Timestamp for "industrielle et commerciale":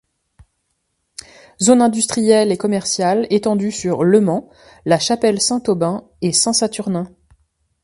1.83-3.27